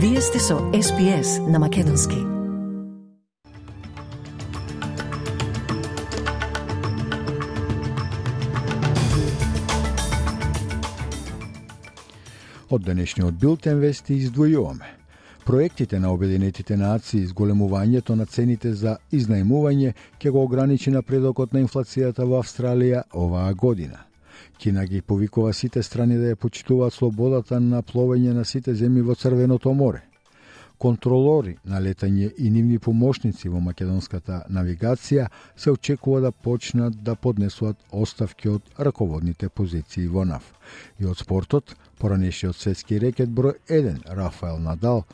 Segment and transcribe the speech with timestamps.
[0.00, 2.14] Вие сте со SPS на Македонски.
[12.70, 14.86] Од денешниот билтен вести издвојуваме.
[15.44, 22.22] Проектите на Обединетите нации изголемувањето на цените за изнајмување ќе го ограничи напредокот на инфлацијата
[22.22, 24.07] во Австралија оваа година.
[24.58, 29.14] Кина ги повикува сите страни да ја почитуваат слободата на пловење на сите земји во
[29.14, 30.02] Црвеното море.
[30.78, 37.76] Контролори на летање и нивни помошници во македонската навигација се очекува да почнат да поднесуваат
[37.90, 40.44] оставки од раководните позиции во НАФ.
[41.00, 45.04] И од спортот, поранешиот светски рекет број 1 Рафаел Надал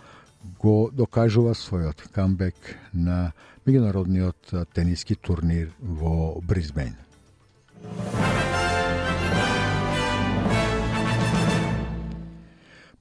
[0.60, 3.32] го докажува својот камбек на
[3.65, 6.95] меѓународниот тениски турнир во Бризбен.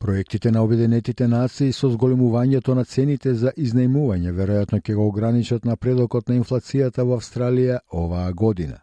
[0.04, 6.28] Проектите на Обединетите нации со зголемувањето на цените за изнајмување веројатно ќе го ограничат напредокот
[6.28, 8.82] на инфлацијата во Австралија оваа година.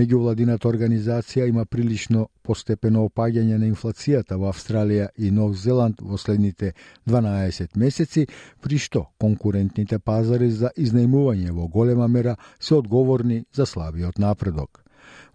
[0.00, 6.72] Меѓувладината организација има прилично постепено опаѓање на инфлацијата во Австралија и Нов Зеланд во следните
[7.04, 8.24] 12 месеци,
[8.62, 14.83] при што конкурентните пазари за изнајмување во голема мера се одговорни за слабиот напредок.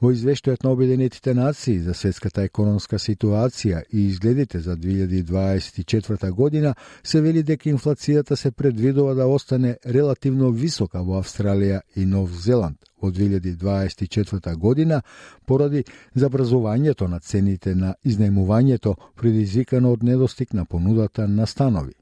[0.02, 7.22] Во извештајот на Обединетите нации за светската економска ситуација и изгледите за 2024 година се
[7.22, 13.12] вели дека инфлацијата се предвидува да остане релативно висока во Австралија и Нов Зеланд во
[13.12, 15.02] 2024 година
[15.46, 15.84] поради
[16.16, 21.99] забрзувањето на цените на изнајмувањето предизвикано од недостиг на понудата на станови.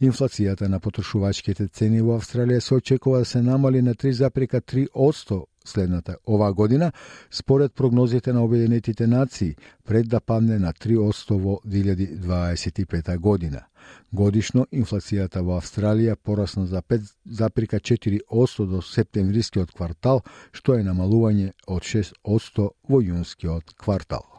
[0.00, 6.52] Инфлацијата на потрошувачките цени во Австралија се очекува да се намали на 3,3% следната оваа
[6.52, 6.92] година,
[7.30, 13.60] според прогнозите на Обединетите нации, пред да падне на 3% во 2025 година.
[14.12, 20.22] Годишно инфлацијата во Австралија порасна за 5,4% до септемврискиот квартал,
[20.52, 24.37] што е намалување од 6% во јунскиот квартал.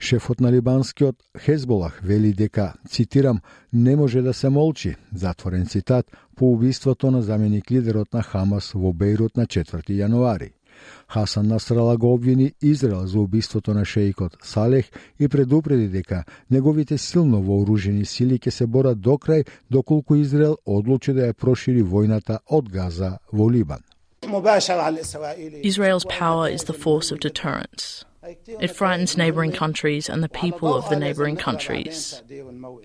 [0.00, 3.40] Шефот на либанскиот Хезболах вели дека, цитирам,
[3.72, 6.06] не може да се молчи, затворен цитат,
[6.36, 10.52] по убиството на заменик лидерот на Хамас во Бейрут на 4 јануари.
[11.08, 17.42] Хасан Насрала го обвини Израел за убиството на шеикот Салех и предупреди дека неговите силно
[17.42, 22.70] вооружени сили ќе се борат до крај доколку Израел одлучи да ја прошири војната од
[22.70, 23.82] Газа во Либан.
[25.62, 28.09] Israel's power is the force of deterrence.
[28.22, 32.22] It frightens neighbouring countries and the people of the neighbouring countries.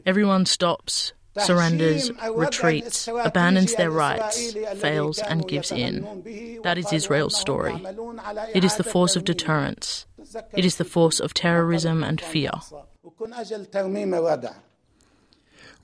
[0.06, 6.60] Everyone stops, surrenders, retreats, abandons their rights, fails, and gives in.
[6.64, 7.76] That is Israel's story.
[8.54, 10.06] It is the force of deterrence.
[10.54, 12.52] It is the force of terrorism and fear.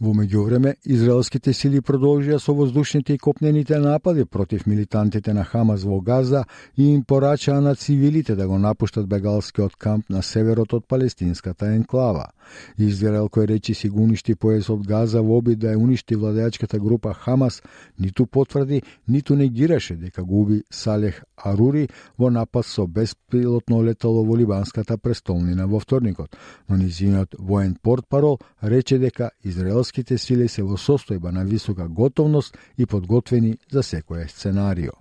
[0.02, 6.00] Во меѓувреме, израелските сили продолжија со воздушните и копнените напади против милитантите на Хамас во
[6.02, 6.46] Газа
[6.76, 12.32] и им порачаа на цивилите да го напуштат бегалскиот камп на северот од палестинската енклава.
[12.80, 17.14] Израел кој речи си го уништи поесот Газа во обид да ја уништи владеачката група
[17.14, 17.62] Хамас,
[18.00, 24.36] ниту потврди, ниту негираше дека го уби Салех Арури во напад со беспилотно летало во
[24.36, 26.36] либанската престолнина во вторникот,
[26.68, 29.32] но низиниот воен портпарол рече дека
[29.92, 34.92] македонските сили се во состојба на висока готовност и подготвени за секое сценарио.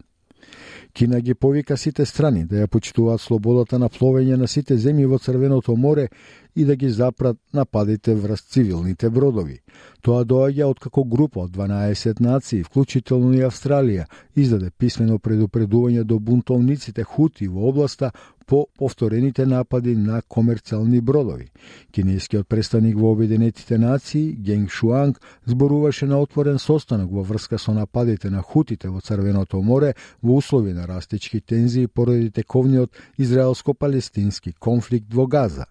[0.92, 5.18] Кина ги повика сите страни да ја почитуваат слободата на пловење на сите земји во
[5.18, 6.08] Црвеното море
[6.56, 9.60] и да ги запрат нападите врз цивилните бродови.
[10.02, 17.04] Тоа доаѓа откако група од 12 нации, вклучително и Австралија, издаде писмено предупредување до бунтовниците
[17.04, 18.10] хути во областа
[18.49, 21.49] по повторените напади на комерцијални бродови.
[21.91, 28.29] Кинескиот представник во Обединетите нации, Генг Шуанг, зборуваше на отворен состанок во врска со нападите
[28.29, 35.27] на хутите во Црвеното море во услови на растички тензии поради тековниот израелско-палестински конфликт во
[35.27, 35.65] Газа.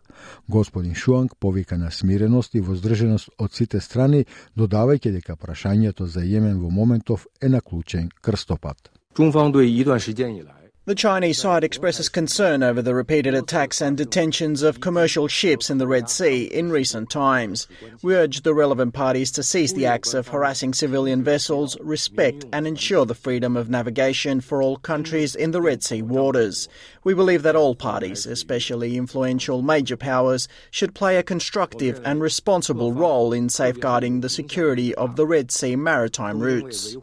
[0.48, 4.26] Господин Шуанг повика на смиреност и воздржаност од сите страни,
[4.56, 8.90] додавајќи дека прашањето за Јемен во моментов е на клучен крстопат.
[9.14, 10.57] 中方对一段时间以来
[10.88, 15.78] The Chinese side expresses concern over the repeated attacks and detentions of commercial ships in
[15.78, 17.66] the Red Sea in recent times.
[18.02, 22.66] We urge the relevant parties to cease the acts of harassing civilian vessels, respect and
[22.66, 26.68] ensure the freedom of navigation for all countries in the Red Sea waters.
[27.02, 32.92] We believe that all parties, especially influential major powers, should play a constructive and responsible
[32.92, 36.94] role in safeguarding the security of the Red Sea maritime routes.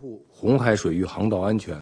[0.42, 1.80] 红海水域航道安全。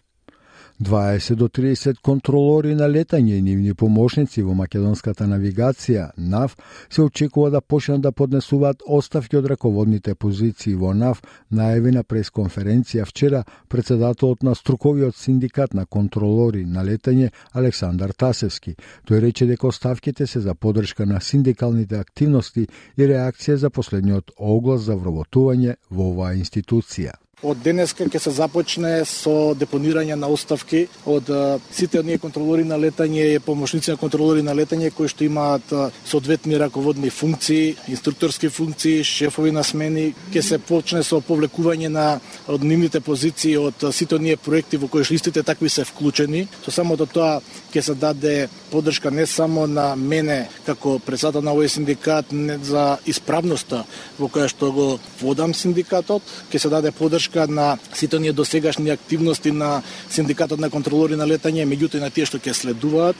[0.79, 6.57] 20 до 30 контролори на летање и нивни помошници во македонската навигација НАВ
[6.89, 13.05] се очекува да почнат да поднесуваат оставки од раководните позиции во НАВ, најави на пресконференција
[13.07, 18.75] вчера председателот на струковиот синдикат на контролори на летање Александар Тасевски.
[19.07, 22.67] Тој рече дека оставките се за подршка на синдикалните активности
[22.97, 27.24] и реакција за последниот оглас за вработување во оваа институција.
[27.43, 31.27] Од денеска ќе се започне со депонирање на оставки од
[31.67, 35.73] сите оние контролори на летање и помошници на контролори на летање кои што имаат
[36.07, 42.05] соодветни раководни функции, инструкторски функции, шефови на смени, ќе се почне со повлекување на
[42.47, 46.47] од нивните позиции од сите оние проекти во кои што истите такви се вклучени.
[46.63, 47.41] Со самото тоа
[47.73, 52.95] ќе се даде поддршка не само на мене како председател на овој синдикат не за
[53.05, 53.83] исправноста
[54.17, 54.89] во која што го
[55.19, 60.69] водам синдикатот, ќе се даде поддршка поддршка на сите оние досегашни активности на синдикатот на
[60.69, 63.15] контролори на летање, меѓутоа и на тие што ќе следуваат.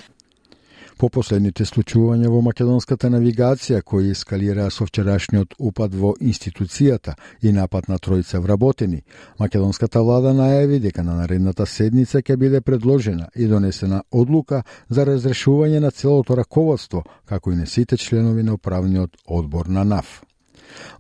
[0.98, 7.90] По последните случувања во македонската навигација кои ескалираа со вчерашниот упад во институцијата и напад
[7.90, 9.04] на тројца вработени,
[9.40, 15.80] македонската влада најави дека на наредната седница ќе биде предложена и донесена одлука за разрешување
[15.80, 20.22] на целото раководство, како и на сите членови на управниот одбор на НАФ.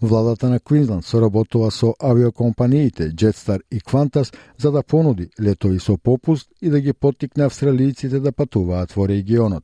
[0.01, 6.49] Владата на Квинсленд соработува со авиокомпаниите Jetstar и Qantas за да понуди летови со попуст
[6.61, 9.63] и да ги поттикне австралијците да патуваат во регионот.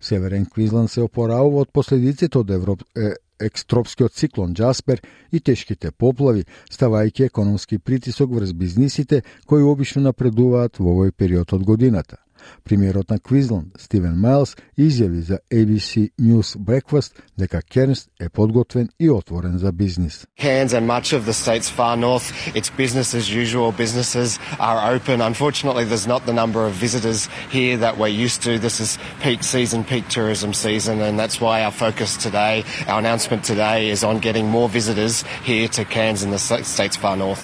[0.00, 2.82] Северен Квинсленд се опораува од последиците од Европ...
[2.96, 5.02] е, екстропскиот циклон Джаспер
[5.32, 11.62] и тешките поплави, ставајќи економски притисок врз бизнисите кои обично напредуваат во овој период од
[11.64, 12.16] годината.
[12.63, 19.09] Премиерот на Квизланд, Стивен Майлс, изјави за ABC News Breakfast дека Кернс е подготвен и
[19.09, 20.25] отворен за бизнис.
[20.39, 23.71] Cairns and much of the state's far north, it's business as usual.
[23.71, 25.21] Businesses are open.
[25.21, 28.59] Unfortunately, there's not the number of visitors here that we're used to.
[28.59, 33.43] This is peak season, peak tourism season, and that's why our focus today, our announcement
[33.43, 37.43] today, is on getting more visitors here to Cairns in the state's far north.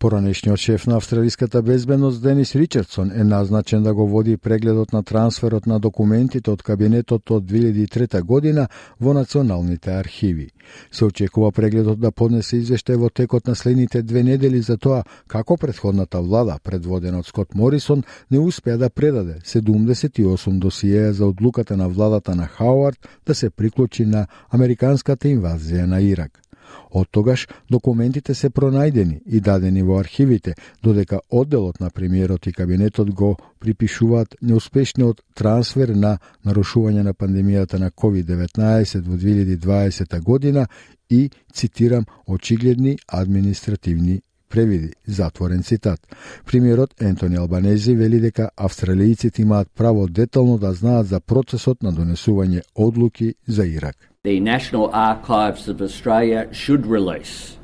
[0.00, 5.66] Поранешниот шеф на австралиската безбедност Денис Ричардсон е назначен да го води прегледот на трансферот
[5.66, 8.68] на документите од кабинетот од 2003 година
[9.00, 10.48] во националните архиви.
[10.92, 15.56] Се очекува прегледот да поднесе извештај во текот на следните две недели за тоа како
[15.56, 21.88] предходната влада, предводена од Скот Морисон, не успеа да предаде 78 досиеја за одлуката на
[21.88, 26.40] владата на Хауард да се приклучи на американската инвазија на Ирак.
[26.90, 33.10] Од тогаш документите се пронајдени и дадени во архивите, додека одделот на премиерот и кабинетот
[33.10, 40.66] го припишуваат неуспешниот трансфер на нарушување на пандемијата на COVID-19 во 2020 година
[41.10, 44.20] и, цитирам, очигледни административни
[44.50, 46.00] превиди, затворен цитат.
[46.46, 52.62] Премиерот Ентони Албанези вели дека австралијците имаат право детално да знаат за процесот на донесување
[52.74, 54.09] одлуки за Ирак.
[54.22, 57.56] The National Archives of Australia should release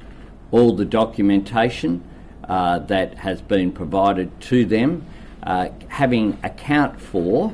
[0.50, 2.02] all the documentation
[2.44, 5.04] uh, that has been provided to them,
[5.42, 7.52] uh, having account for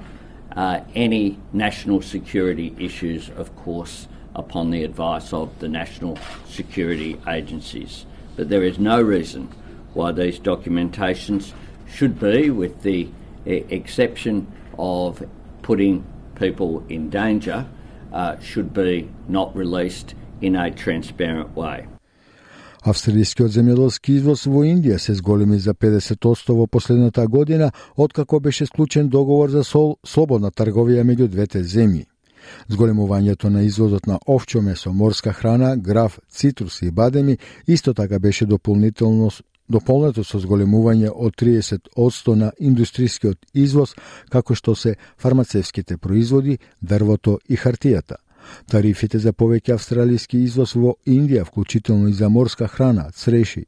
[0.54, 4.06] uh, any national security issues, of course,
[4.36, 6.16] upon the advice of the national
[6.46, 8.06] security agencies.
[8.36, 9.48] But there is no reason
[9.94, 11.54] why these documentations
[11.92, 13.08] should be, with the
[13.46, 14.46] exception
[14.78, 15.28] of
[15.62, 16.06] putting
[16.36, 17.66] people in danger,
[18.12, 21.86] uh, should be not released in a transparent way.
[22.82, 29.08] Австралискиот земјоделски извоз во Индија се зголеми за 50% во последната година, откако беше склучен
[29.08, 32.08] договор за сол, слободна трговија меѓу двете земји.
[32.68, 38.46] Зголемувањето на извозот на овчо месо, морска храна, граф, цитруси и бадеми исто така беше
[38.46, 39.30] дополнително
[39.72, 43.94] дополнето со зголемување од 30% на индустријскиот извоз,
[44.30, 48.20] како што се фармацевските производи, дрвото и хартијата.
[48.66, 53.64] Тарифите за повеќе австралиски извоз во Индија, вклучително и за морска храна, цреши,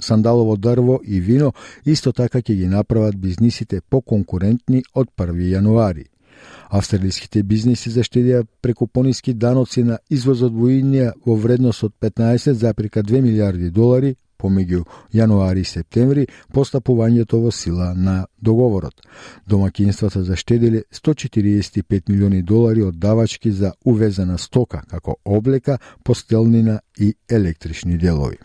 [0.00, 1.52] сандалово дрво и вино,
[1.84, 6.04] исто така ќе ги направат бизнисите поконкурентни од 1 јануари.
[6.68, 13.70] Австралиските бизниси заштедија преку пониски даноци на извозот во Индија во вредност од 15,2 милиарди
[13.70, 19.02] долари помеѓу јануари и септември постапувањето во сила на договорот.
[19.46, 27.98] Домакинствата заштедиле 145 милиони долари од давачки за увезена стока, како облека, постелнина и електрични
[27.98, 28.38] делови.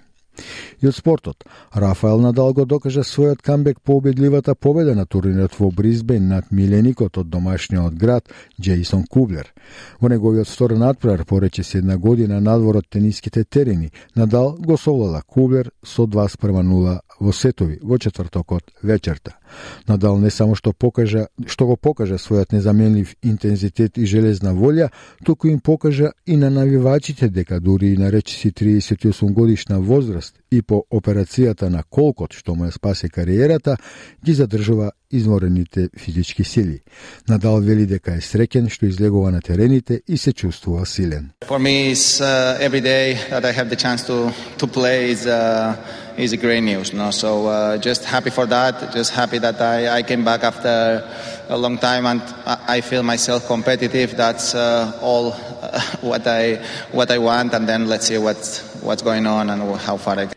[0.81, 5.69] И од спортот, Рафаел Надал го докажа својот камбек по убедливата победа на турнирот во
[5.71, 9.53] Бризбен над миленикот од домашниот град Джейсон Кублер.
[10.01, 15.21] Во неговиот втор надпрар порече се една година надвор од тениските терени, Надал го совлада
[15.27, 16.27] Кублер со 2
[16.63, 19.37] 0 во сетови во четвртокот вечерта.
[19.87, 24.89] Надал не само што покажа што го покажа својот незаменлив интензитет и железна волја,
[25.25, 30.61] туку им покажа и на навивачите дека дури и на речиси 38 годишна возраст и
[30.61, 33.77] по операцијата на колкот што му ја спасе кариерата,
[34.23, 36.81] ги задржува изморените физички сили.
[37.29, 41.31] Надал вели дека е среќен што излегува на терените и се чувствува силен.
[41.45, 45.25] For me is uh, every day that I have the chance to to play is
[45.25, 45.75] uh,
[46.17, 46.93] is a great news.
[46.93, 47.11] No?
[47.11, 48.93] So uh, just happy for that.
[48.93, 51.07] Just happy that I, I came back after
[51.49, 54.15] a long time and I feel myself competitive.
[54.15, 57.53] That's uh, all uh, what I what I want.
[57.53, 60.25] And then let's see what's what's going on and how far I.
[60.27, 60.33] Can.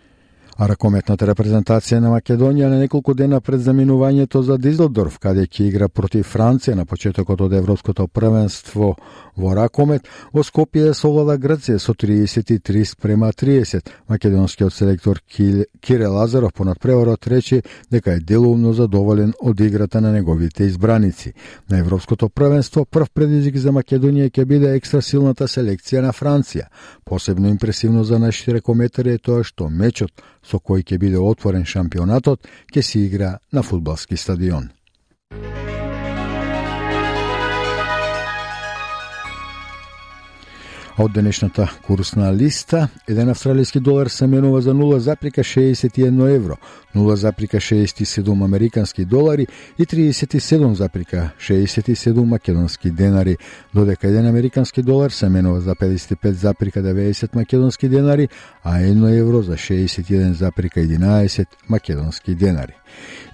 [0.59, 5.89] А ракометната репрезентација на Македонија на неколку дена пред заминувањето за Дизелдорф, каде ќе игра
[5.89, 8.95] против Франција на почетокот од Европското првенство
[9.37, 13.87] во ракомет, во Скопје совлада Грција со 33 спрема 30.
[14.09, 20.65] Македонскиот селектор Кире Лазаров по надпреварот рече дека е делумно задоволен од играта на неговите
[20.65, 21.35] избраници.
[21.71, 26.69] На Европското првенство прв предизвик за Македонија ќе биде екстра силната селекција на Франција.
[27.05, 30.13] Посебно импресивно за нашите рекометари е тоа што мечот
[30.43, 34.76] со кој ќе биде отворен шампионатот ќе се игра на фудбалски стадион.
[40.99, 46.57] Од денешната курсна листа, еден австралиски долар се менува за 0,61 евро,
[46.95, 49.47] 0,67 американски долари
[49.79, 53.37] и 37,67 македонски денари,
[53.75, 58.29] додека еден американски долар се менува за 55,90 македонски денари,
[58.65, 62.73] а 1 евро за 61,11 македонски денари.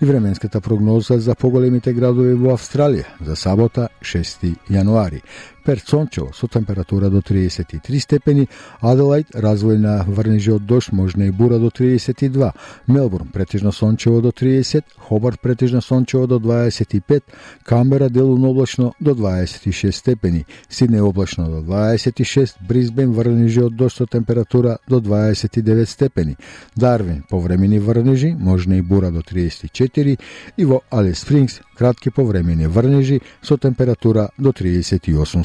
[0.03, 5.23] И временската прогноза за поголемите градови во Австралија за сабота 6 јануари.
[5.65, 8.49] Перт сончево со температура до 33 степени,
[8.81, 12.53] Аделајд развојна врнежи од дожд, можна и бура до 32,
[12.89, 17.23] Мелбурн претежно сончево до 30, Хобарт претежно сончево до 25,
[17.63, 24.07] Камбера делумно облачно до 26 степени, Сидне облачно до 26, Бризбен врнежи од дожд со
[24.07, 26.37] температура до 29 степени,
[26.75, 30.19] Дарвин повремени врнежи, можна и бура до 34
[30.57, 35.45] и во Алис Спрингс кратки повремени врнежи со температура до 38